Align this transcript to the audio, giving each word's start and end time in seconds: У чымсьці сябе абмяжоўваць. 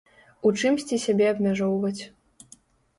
У 0.49 0.51
чымсьці 0.61 0.99
сябе 1.05 1.29
абмяжоўваць. 1.35 1.97